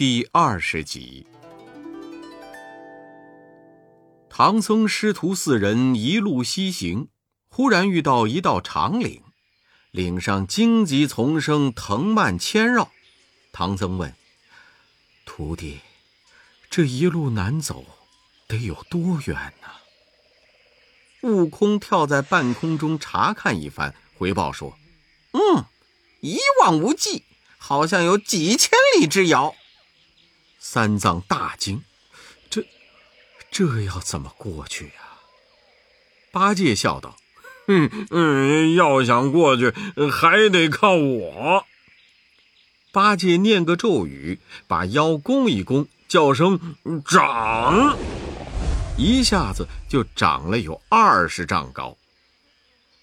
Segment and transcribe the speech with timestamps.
[0.00, 1.26] 第二十集，
[4.30, 7.08] 唐僧师徒四人一路西行，
[7.50, 9.22] 忽然遇到一道长岭，
[9.90, 12.90] 岭上荆棘丛生，藤蔓牵绕。
[13.52, 14.14] 唐僧问
[15.26, 15.80] ：“徒弟，
[16.70, 17.84] 这一路难走，
[18.48, 19.68] 得有多远呢？”
[21.28, 24.78] 悟空跳在半空中查看一番，回报说
[25.32, 25.66] ：“嗯，
[26.22, 27.24] 一望无际，
[27.58, 29.54] 好像有几千里之遥。”
[30.60, 31.82] 三藏大惊
[32.50, 32.64] ：“这，
[33.50, 34.92] 这要怎么过去呀？”
[36.30, 37.16] 八戒笑道
[37.66, 39.72] ：“哼，嗯，要想过去，
[40.12, 41.64] 还得靠我。”
[42.92, 44.38] 八戒念个咒语，
[44.68, 47.96] 把腰弓一弓，叫声“长”，
[48.98, 51.96] 一下子就长了有二十丈高。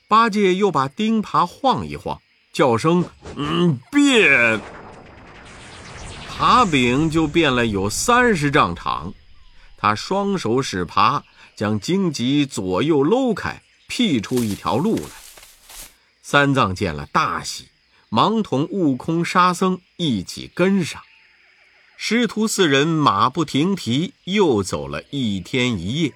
[0.08, 2.22] 八戒又把钉耙晃一晃，
[2.54, 3.04] 叫声
[3.36, 4.62] “嗯，变”。
[6.40, 9.12] 耙柄就变了有三十丈长，
[9.76, 11.24] 他双手使耙，
[11.56, 15.10] 将荆棘左右搂开，辟出一条路来。
[16.22, 17.70] 三藏见了大喜，
[18.10, 21.02] 忙同悟空、沙僧一起跟上。
[21.98, 26.14] 师徒四人马不停蹄，又走了一天一夜。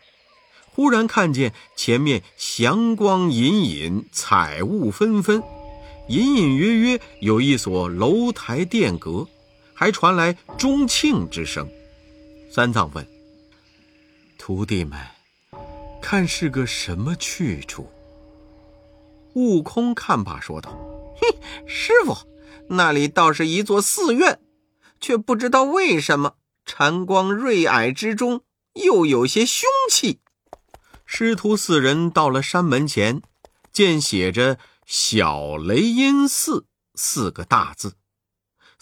[0.67, 5.42] 忽然看见前面祥光隐隐，彩雾纷纷，
[6.08, 9.27] 隐隐约约有一所楼台殿阁。
[9.81, 11.67] 还传来钟磬之声，
[12.51, 13.03] 三藏问
[14.37, 14.99] ：“徒弟们，
[15.99, 17.89] 看是个什么去处？”
[19.33, 20.69] 悟空看罢说道
[21.19, 22.15] ：“嘿，师傅，
[22.69, 24.39] 那里倒是一座寺院，
[24.99, 28.43] 却不知道为什么禅光瑞霭之中
[28.73, 30.19] 又有些凶气。”
[31.07, 33.23] 师徒四人到了山门前，
[33.73, 37.95] 见写着“小雷音寺”四个大字。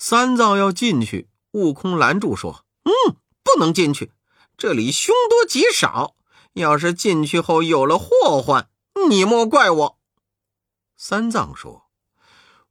[0.02, 4.14] 三藏要进去，悟空拦住说：“嗯，不能进去，
[4.58, 6.16] 这里凶多吉少。
[6.53, 8.70] 要是进去后有了祸患，
[9.09, 9.99] 你莫怪我。”
[10.95, 11.88] 三藏说：“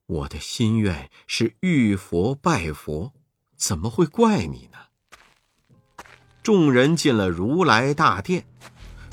[0.06, 3.12] 我的心愿是遇佛拜佛，
[3.59, 4.78] 怎么会怪你呢？”
[6.43, 8.47] 众人进了如来大殿，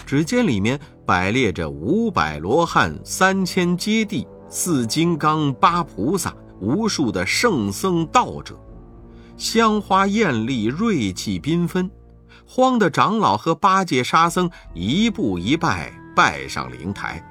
[0.06, 6.34] 只见里面摆列着五百罗汉、三千揭谛、四金刚、八菩萨。
[6.60, 8.60] 无数的圣僧道者，
[9.38, 11.90] 香花艳丽，瑞气缤纷。
[12.48, 17.24] 慌的长老和八戒、沙僧一步一拜，拜上灵台，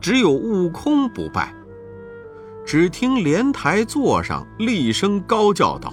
[0.00, 1.52] 只有悟空不拜。
[2.64, 5.92] 只听莲台座上厉声高叫道：“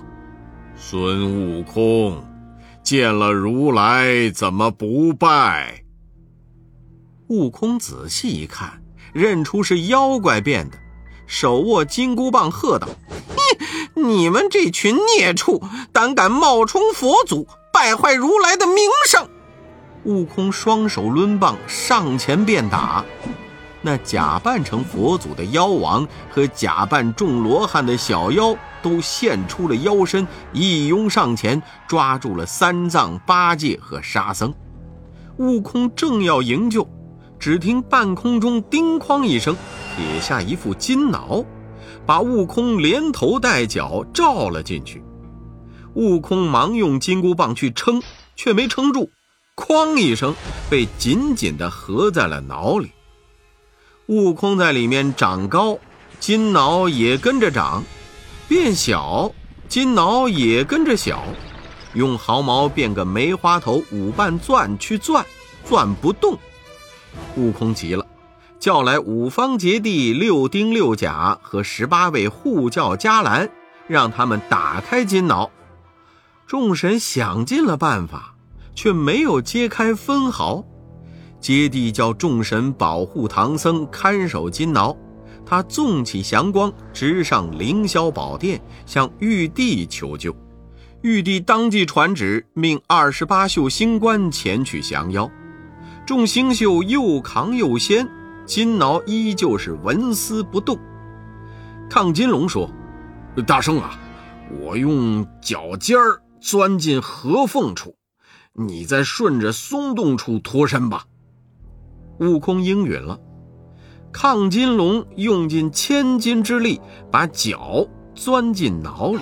[0.76, 2.24] 孙悟空，
[2.84, 5.84] 见了如来怎么不拜？”
[7.30, 8.82] 悟空仔细一看，
[9.14, 10.78] 认出是妖怪变的。
[11.26, 12.88] 手握金箍棒，喝道
[13.36, 14.08] ：“哼！
[14.08, 15.62] 你们这群孽畜，
[15.92, 19.28] 胆敢冒充佛祖，败坏如来的名声！”
[20.06, 23.04] 悟空双手抡棒上前便打，
[23.82, 34.54] 那假扮成佛祖的妖王和假扮众罗汉的小妖都现出了妖身，一拥上前抓住了三藏、八戒和沙僧。
[35.38, 36.88] 悟空正要营救。
[37.40, 39.54] 只听半空中叮哐一声，
[39.96, 41.46] 撇下一副金挠，
[42.06, 45.04] 把悟空连头带脚罩了进去。
[45.94, 48.02] 悟空忙用金箍棒去撑，
[48.36, 49.10] 却没撑住，
[49.56, 50.36] 哐一声
[50.70, 52.92] 被紧紧地合在了脑里。
[54.08, 55.78] 悟空在里面长高，
[56.20, 57.84] 金挠也跟着长；
[58.48, 59.32] 变小，
[59.70, 61.24] 金挠也跟着小。
[61.94, 65.24] 用毫毛变个梅花头五瓣钻去钻，
[65.64, 66.36] 钻不动。
[67.38, 68.04] 悟空急了，
[68.64, 73.50] 叫来五方揭谛、六丁六甲和十八位护教伽蓝，
[73.90, 75.52] 让他们打开金挠。
[76.48, 78.34] 众神想尽了办法，
[78.74, 80.64] 却没有揭开分毫。
[81.42, 84.96] 揭谛叫众神保护唐僧，看守金挠。
[85.46, 90.34] 他纵起祥光，直上凌霄宝殿，向玉帝求救。
[91.02, 95.30] 玉帝当即传旨，命二十八宿星官前去降妖。
[96.06, 98.08] 众星宿又扛又掀，
[98.46, 100.78] 金挠依旧是纹丝不动。
[101.90, 102.70] 亢金龙说
[103.46, 103.98] ：“大圣啊，
[104.62, 107.96] 我用脚尖儿钻进合缝处，
[108.54, 111.06] 你再顺着松动处脱身吧。”
[112.20, 113.20] 悟空应允了。
[114.12, 116.80] 亢金龙用尽千斤之力，
[117.12, 119.22] 把脚钻进脑里。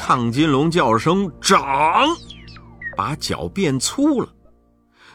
[0.00, 2.08] 亢金龙叫声“长”，
[2.96, 4.28] 把脚变粗了。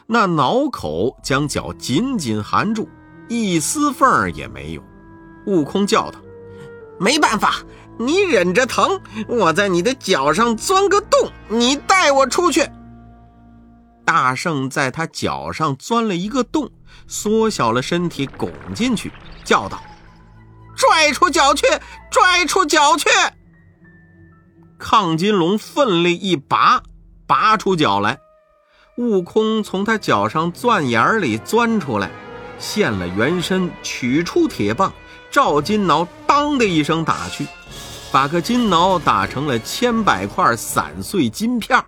[0.06, 2.88] 那脑口将脚紧紧含住，
[3.28, 4.82] 一丝缝儿也没有。
[5.46, 6.20] 悟空叫道
[6.98, 7.56] ：“没办法，
[7.98, 12.68] 你忍着疼，我在你的脚上钻个洞，你带我出去。”
[14.04, 16.70] 大圣在他脚上钻了一个洞，
[17.06, 19.12] 缩小了身体，拱进去，
[19.44, 19.82] 叫道
[20.74, 21.66] ：“拽出脚去，
[22.10, 23.08] 拽出脚去！”
[24.80, 26.82] 亢金龙奋力一拔，
[27.26, 28.18] 拔出脚来。
[28.96, 32.10] 悟空从他脚上钻眼里钻出来，
[32.58, 34.92] 现了原身，取出铁棒，
[35.30, 37.46] 照金挠“当”的一声打去，
[38.10, 41.82] 把个金挠打成了千百块散碎金片。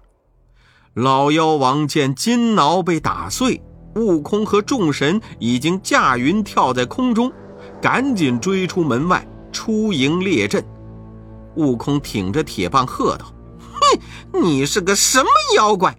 [0.94, 3.62] 老妖王见金挠被打碎，
[3.96, 7.32] 悟空和众神已经驾云跳在空中，
[7.80, 10.64] 赶紧追出门外，出营列阵。
[11.56, 13.32] 悟空挺着铁棒喝道
[13.72, 15.96] ：“哼，你是个什么妖怪？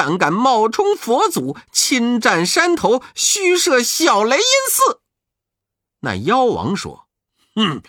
[0.00, 5.00] 胆敢冒充佛祖，侵占山头，虚设小雷音寺！”
[6.00, 7.06] 那妖王说
[7.54, 7.82] ：“哼，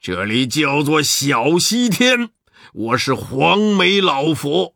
[0.00, 2.30] 这里叫做小西天，
[2.72, 4.74] 我是黄眉老佛。”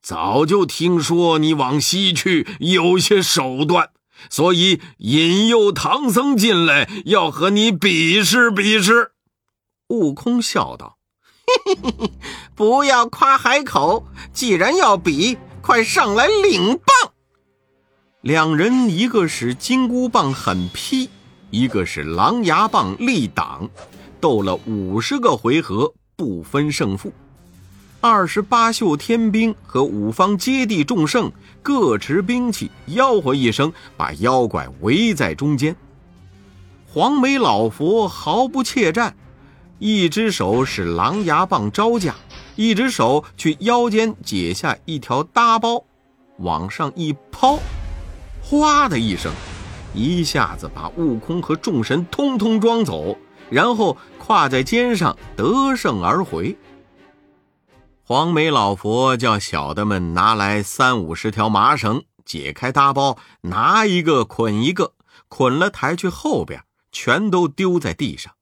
[0.00, 3.90] 早就听说你往西去有些手段，
[4.30, 9.12] 所以引诱唐僧进来，要和你比试比试。
[9.88, 10.96] 悟空笑道：“，
[12.56, 17.12] 不要夸海口，既然要比，快上来领棒。”
[18.20, 21.08] 两人一个是金箍棒狠劈，
[21.50, 23.70] 一个是狼牙棒力挡，
[24.20, 27.12] 斗了五十个回合，不分胜负。
[28.00, 31.30] 二十八宿天兵和五方揭谛众圣
[31.62, 35.74] 各持兵器，吆喝一声，把妖怪围在中间。
[36.86, 39.16] 黄眉老佛毫不怯战，
[39.78, 42.14] 一只手使狼牙棒招架，
[42.56, 45.84] 一只手去腰间解下一条搭包，
[46.38, 47.58] 往上一抛，
[48.42, 49.32] 哗的一声，
[49.94, 53.16] 一下子把悟空和众神通通装走，
[53.50, 56.56] 然后挎在肩上得胜而回。
[58.04, 64.92] 黄眉老佛叫小的们拿来三五十条麻绳，解开搭包，拿一个捆一个，
[65.28, 68.34] 捆了抬去后边，全都丢在地上。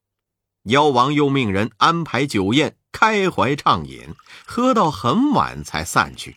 [0.65, 4.15] 妖王又命人安排酒宴，开怀畅饮，
[4.45, 6.37] 喝到很晚才散去。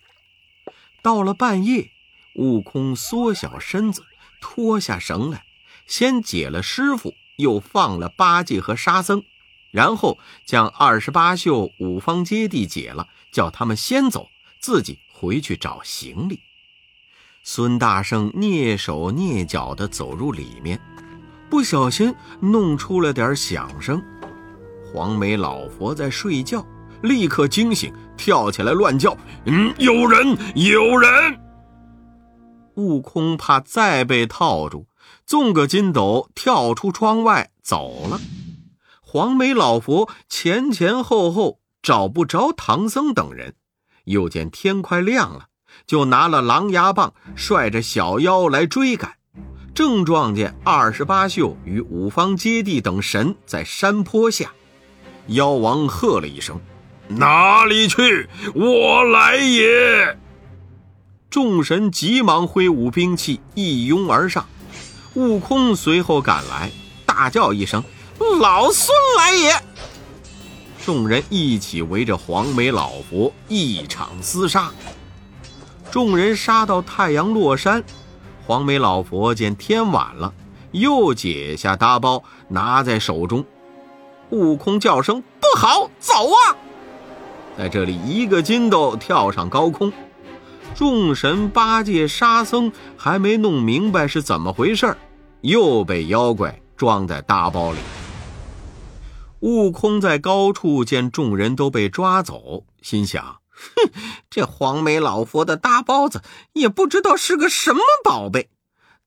[1.02, 1.92] 到了半夜，
[2.36, 4.06] 悟空缩小身子，
[4.40, 5.44] 脱下绳来，
[5.86, 9.24] 先解了师傅，又放了八戒和沙僧。
[9.72, 14.30] 然后将二十八宿五方揭谛解了，叫他们先走，
[14.60, 16.40] 自己回去找行李。
[17.44, 20.80] 孙大圣蹑手蹑脚地走入里面，
[21.54, 24.04] 不小心弄出了点响声。
[24.84, 26.66] 黄眉老佛在睡觉，
[27.04, 29.16] 立刻惊醒，跳起来乱叫
[29.46, 31.40] ：“嗯，有人，有人！”
[32.74, 34.88] 悟空怕再被套住，
[35.28, 38.20] 纵个筋斗跳出窗外走了。
[39.00, 43.54] 黄眉老佛前前后后找不着唐僧等人，
[44.06, 45.50] 又见天快亮了，
[45.86, 49.18] 就拿了狼牙棒，率着小妖来追赶。
[49.74, 54.52] 正撞见二十八宿与五方揭谛等神在山坡下，
[55.28, 56.62] 妖王喝了一声
[57.10, 58.30] ：“哪里去？
[58.54, 60.16] 我来也！”
[61.32, 64.46] 众神急忙挥舞兵器，一拥而上。
[65.16, 66.72] 悟空随后赶来，
[67.04, 67.84] 大叫一声。
[68.40, 69.64] 老孙来也！
[70.86, 74.72] 众人一起围着黄眉老佛一场厮杀。
[75.90, 77.84] 众人杀到太阳落山，
[78.46, 80.34] 黄眉老佛见天晚了，
[80.72, 83.46] 又解下搭包拿在手中。
[84.32, 86.56] 悟空叫声不好，走啊！
[87.58, 89.94] 在这里一个筋斗跳上高空。
[90.76, 94.98] 众神八戒、沙僧还没弄明白是怎么回事
[95.42, 97.78] 又被妖怪装在搭包里。
[99.42, 103.92] 悟空在高处见众人都被抓走，心想：“哼，
[104.30, 106.22] 这黄眉老佛的大包子
[106.54, 108.50] 也不知道是个什么宝贝。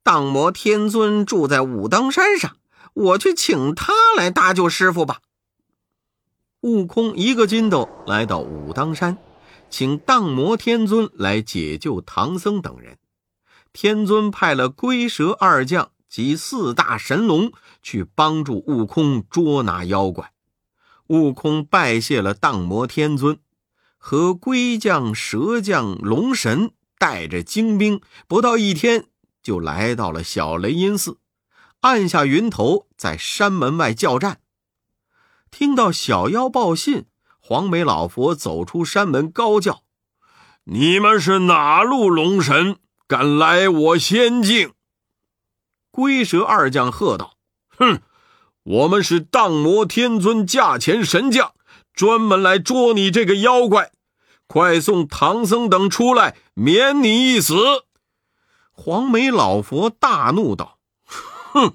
[0.03, 2.57] 荡魔天尊住在武当山上，
[2.95, 5.21] 我去请他来搭救师傅吧。”
[6.63, 9.19] 悟空一个筋斗来到武当山，
[9.69, 12.99] 请荡魔天尊来解救唐僧等人。
[13.73, 15.91] 天尊派了龟蛇二将。
[16.09, 20.33] 及四大神龙去帮助悟空捉拿妖怪，
[21.09, 23.39] 悟空拜谢了荡魔天尊，
[24.09, 29.07] 和龟将、蛇将、龙神带着精兵，不到一天
[29.43, 31.19] 就来到了小雷音寺，
[31.81, 34.39] 按下云头，在山门外叫战。
[35.51, 37.07] 听到小妖报信，
[37.41, 39.83] 黄眉老佛走出山门，高叫
[40.71, 42.77] ：“你们是哪路龙神，
[43.09, 44.75] 敢来我仙境？”
[45.91, 47.35] 龟蛇二将喝道
[47.77, 48.01] ：“哼，
[48.63, 51.55] 我们是荡魔天尊驾前神将，
[51.93, 53.91] 专门来捉你这个妖怪。
[54.47, 57.55] 快送唐僧等出来，免你一死！”
[58.73, 61.75] 黄眉老佛大怒道：“哼，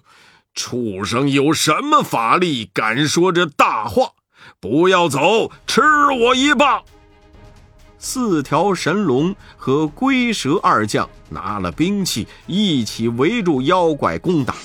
[0.54, 4.12] 畜生有什么法力，敢说这大话？
[4.60, 6.84] 不要走，吃我一棒！”
[7.98, 14.56] 四条神龙和龟蛇二将拿了兵器，一起围住妖怪攻打。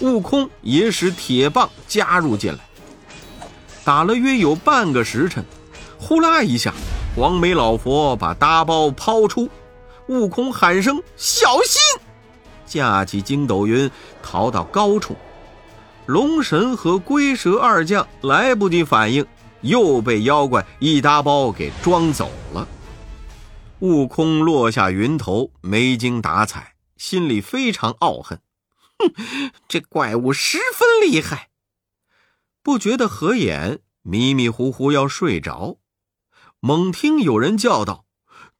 [0.00, 2.58] 悟空也使铁棒加入进来。
[3.84, 5.44] 打了约有半个时辰，
[5.98, 6.74] 呼啦一下，
[7.14, 9.48] 黄眉老佛把大包抛出，
[10.06, 11.80] 悟空喊声“小心”，
[12.64, 13.90] 架起筋斗云
[14.22, 15.14] 逃到高处。
[16.06, 19.26] 龙神和龟蛇二将来不及反应。
[19.60, 22.66] 又被妖怪一大包给装走了。
[23.78, 28.40] 悟空落下云头，没精打采，心里非常懊恨。
[28.98, 29.12] 哼，
[29.68, 31.50] 这怪物十分厉害。
[32.60, 35.76] 不觉得合眼，迷迷糊糊要睡着，
[36.64, 38.04] 猛听有人叫道：“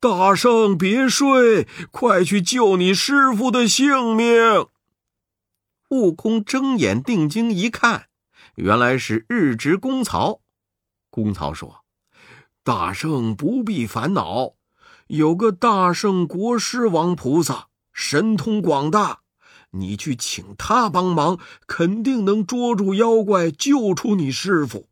[0.01, 4.67] 大圣，别睡，快去救你师傅的性命！”
[5.91, 8.07] 悟空睁眼定睛一看，
[8.57, 10.41] 原来是日值公曹。
[11.11, 11.85] 公曹说
[12.65, 14.55] ：“大圣不必烦恼，
[15.07, 19.21] 有个大圣国师王菩萨神通广大，
[19.71, 24.89] 你去请他帮忙，肯定能捉住妖怪，救出你师傅。”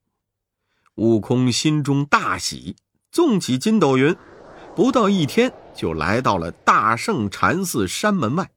[0.94, 2.76] 悟空心中大喜，
[3.12, 4.16] 纵起筋斗云，
[4.76, 8.52] 不到一天就来到了大圣禅寺山门外。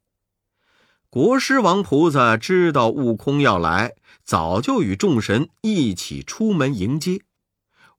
[1.09, 3.93] 国师王菩萨知道悟空要来，
[4.23, 7.21] 早就与众神一起出门迎接。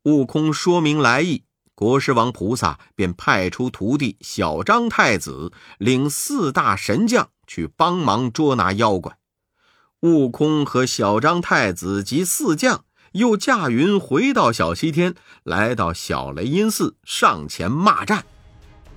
[0.05, 1.45] 悟空说明来意，
[1.75, 9.17] 国师王菩萨便派出徒弟小张太子领四大神将去帮忙捉拿妖怪。
[10.01, 18.25] 悟空和小张太子及四将又驾云回到小西天，来到小雷音寺上前骂战。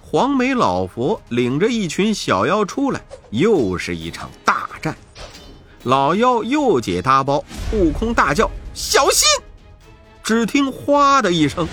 [0.01, 4.97] 黄眉老佛领着一群小妖出来，又是一场大战。
[5.83, 9.27] 老妖又解搭包，悟空大叫：“小心！”
[10.23, 11.67] 只听“哗”的一声，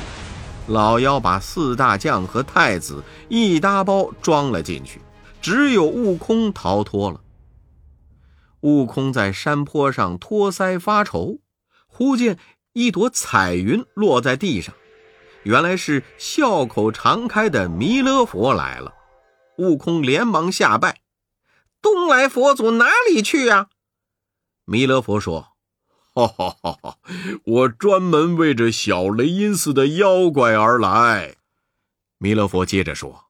[0.66, 5.00] 老妖把四大将和太子一搭包装了进去，
[5.40, 7.22] 只有悟空逃脱了。
[8.60, 11.38] 悟空在山坡上托腮发愁，
[11.96, 12.40] 忽见
[12.72, 14.74] 一朵彩云落在地上，
[15.44, 18.92] 原来是笑口常开的弥勒佛来了。
[19.58, 21.02] 悟空连忙下拜
[21.80, 23.68] ：“东来佛祖哪里去呀？”
[24.66, 25.50] 弥勒佛说。
[26.16, 26.78] 哈哈哈！
[26.82, 26.98] 哈
[27.44, 31.36] 我专门为这小雷音寺的妖怪而来。
[32.18, 33.26] 弥勒佛接着说：“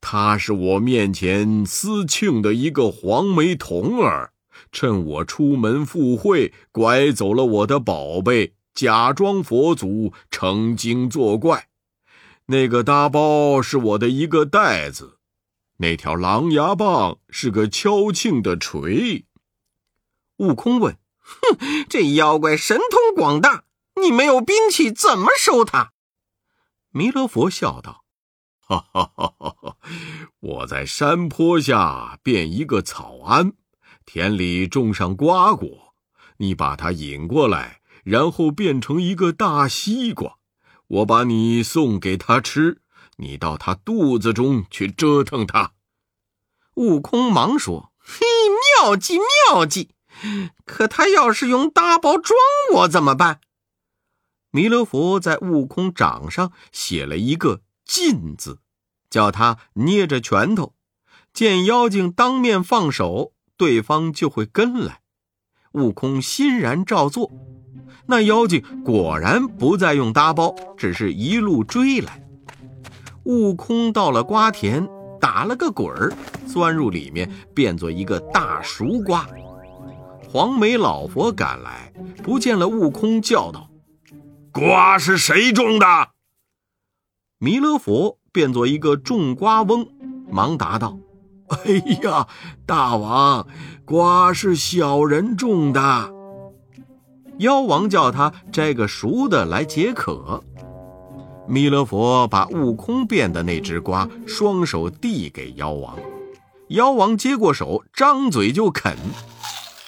[0.00, 4.32] 他是我面前司庆的一个黄眉童儿，
[4.70, 11.68] 趁我出门赴会，拐走了我的宝贝，假装佛祖成精作怪。
[12.46, 15.18] 那个大包是我的一个袋子，
[15.78, 19.26] 那条狼牙棒是个敲磬的锤。”
[20.38, 20.96] 悟空问。
[21.22, 23.64] 哼，这妖怪神通广大，
[24.02, 25.92] 你没有兵器怎么收他？
[26.90, 28.04] 弥勒佛笑道
[28.58, 29.76] ：“哈哈哈哈哈！
[30.40, 33.52] 我在山坡下变一个草庵，
[34.12, 35.94] 田里种上瓜果，
[36.38, 40.38] 你把它引过来，然后变成一个大西瓜，
[40.88, 42.80] 我把你送给他吃，
[43.18, 45.74] 你到他肚子中去折腾他。”
[46.74, 48.26] 悟空忙说：“嘿，
[48.82, 49.90] 妙计妙计！”
[50.66, 52.36] 可他要是用大包装
[52.74, 53.40] 我怎么办？
[54.50, 58.58] 弥勒佛在悟空掌上写了一个“禁”字，
[59.08, 60.74] 叫他捏着拳头，
[61.32, 65.00] 见妖精当面放手，对方就会跟来。
[65.72, 67.30] 悟空欣然照做，
[68.06, 72.26] 那妖精果然不再用搭包，只是一路追来。
[73.24, 74.88] 悟空到了瓜田，
[75.20, 76.10] 打了个滚儿，
[76.46, 79.28] 钻入里面，变作一个大熟瓜。
[80.26, 83.68] 黄眉老佛赶来，不见了悟空，叫道
[84.50, 85.86] ：“瓜是谁种的？”
[87.36, 89.86] 弥勒佛变作一个种瓜翁，
[90.30, 90.98] 忙答道
[91.64, 92.28] ：“哎呀，
[92.64, 93.46] 大王，
[93.84, 96.12] 瓜是小人种的。”
[97.38, 100.44] 妖王叫他摘个熟的来解渴。
[101.48, 105.98] 弥勒佛把悟空变的那只瓜双手递给妖王，
[106.68, 108.96] 妖王接过手，张嘴就啃。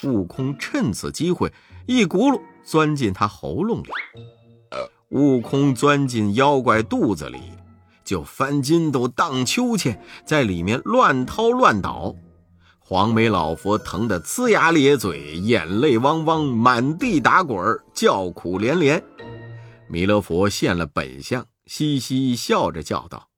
[0.03, 1.53] 悟空趁此机会，
[1.87, 3.91] 一咕噜钻进他喉咙里。
[5.11, 7.39] 悟空钻进妖怪肚子里，
[8.13, 12.15] 就翻筋斗、荡秋千，在里面乱掏乱倒。
[12.79, 17.59] 黄眉老佛疼得呲牙咧嘴，眼泪汪汪，满地打滚，
[17.95, 19.03] 叫苦连连。
[19.89, 23.31] 弥勒佛现了本相，嘻嘻笑着叫道：“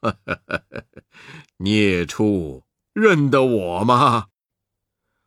[1.58, 4.28] 孽畜，认得我吗？”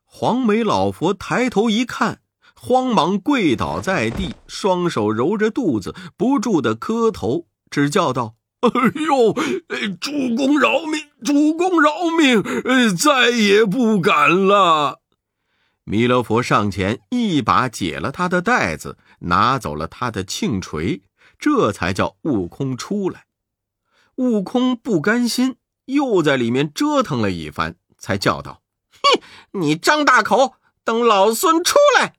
[0.09, 2.21] 黄眉老佛抬头一看，
[2.55, 8.69] 慌忙跪倒在地，双手揉着肚子，不住的磕头，只叫道：“哎
[9.07, 9.33] 呦，
[9.99, 11.07] 主公饶命！
[11.23, 12.43] 主公饶命！
[12.95, 15.01] 再也不敢了。”
[15.83, 21.01] 弥勒佛上前一把解了他的带子，拿走了他的磬锤，
[21.39, 23.25] 这才叫悟空出来。
[24.15, 28.61] 悟空不甘心，又在里面折腾了一番，才叫道
[29.01, 29.21] ：“哼，
[29.59, 30.53] 你张大口，
[30.83, 32.13] 等老孙出来！”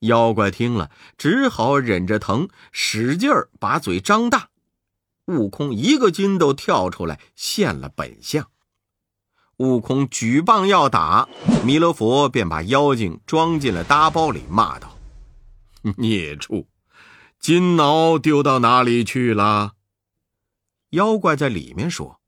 [0.00, 4.48] 妖怪听了，只好忍着疼，使劲儿把嘴张大。
[5.26, 8.48] 悟空一个筋斗跳出来，现了本相。
[9.58, 11.28] 悟空举棒要打，
[11.64, 14.98] 弥勒佛便把妖精装进了搭包里，骂道
[15.96, 16.68] ：“孽畜，
[17.40, 19.72] 金挠丢到哪里去了？”
[20.90, 22.20] 妖怪在里面说：“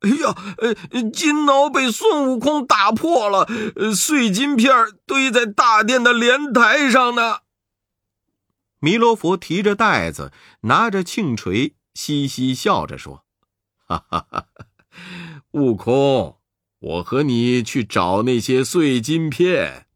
[0.00, 0.74] 哎呀，呃，
[1.10, 3.48] 金挠被孙悟空打破了，
[3.94, 4.70] 碎金片
[5.06, 7.38] 堆在大殿的莲台上呢。”
[8.80, 10.32] 弥勒佛提着袋子，
[10.62, 13.24] 拿着磬锤，嘻嘻笑着说
[13.86, 14.46] ：“哈哈哈，
[15.52, 16.38] 悟空。”
[16.82, 19.86] 我和你去找那些碎金片。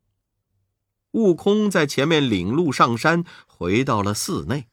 [1.11, 4.69] 悟空在前面领路上山，回到了寺内。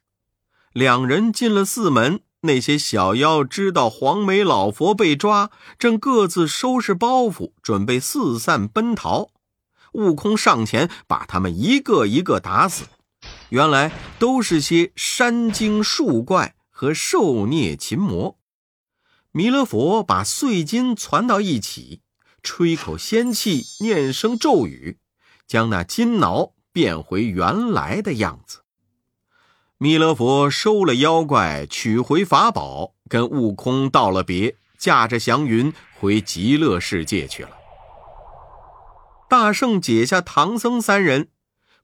[0.73, 5.49] 两人进了寺门，那些小妖知道黄眉老佛被抓，
[5.79, 9.31] 正各自收拾包袱，准备四散奔逃。
[9.93, 12.85] 悟空上前把他们一个一个打死。
[13.49, 18.37] 原来都是些山精树怪和受孽琴魔。
[19.31, 22.01] 弥勒佛把碎金攒到一起。
[22.45, 24.97] 吹口仙气，念声咒语，
[25.47, 28.63] 将那金挠变回原来的样子。
[29.77, 37.51] 弥勒佛收了妖怪，取回法宝，跟悟空道了别，驾着祥云回极乐世界去了。
[39.29, 41.29] 大圣解下唐僧三人，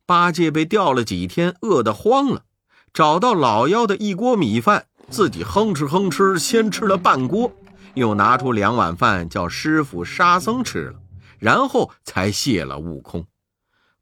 [0.06, 2.44] 八戒被吊了几天，饿得慌了，
[2.92, 7.52] 找到老妖的一锅米饭，自己哼哧哼哧，先吃了半锅。
[7.96, 11.00] 又拿出两碗饭，叫师傅沙僧吃了，
[11.40, 13.26] 然后才谢了悟空。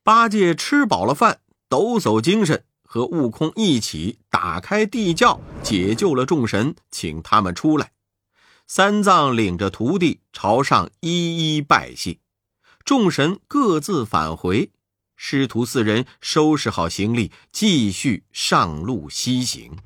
[0.04, 1.40] 八戒吃饱了饭，
[1.70, 7.92] 抖擞精神，和悟空一起打开地窖，解救了众神，请他们出来。
[8.68, 12.20] 三藏领着徒弟朝上一一拜谢，
[12.84, 14.72] 众神各自返回。
[15.16, 19.78] 师徒四人收拾好行李，继续上路西行。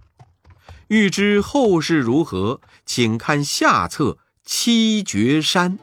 [0.91, 4.03] 欲知后事如何，请看下册
[4.43, 5.79] 《七绝山》。